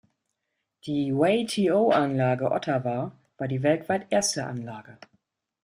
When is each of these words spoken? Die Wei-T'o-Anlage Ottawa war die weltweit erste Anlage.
Die 0.87 1.13
Wei-T'o-Anlage 1.15 2.51
Ottawa 2.51 3.11
war 3.37 3.47
die 3.47 3.61
weltweit 3.61 4.07
erste 4.09 4.43
Anlage. 4.47 4.97